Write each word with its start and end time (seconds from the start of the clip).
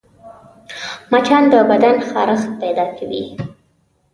مچان 1.11 1.43
د 1.51 1.53
بدن 1.69 1.95
خارښت 2.09 2.51
پیدا 2.61 2.85
کوي 2.97 3.23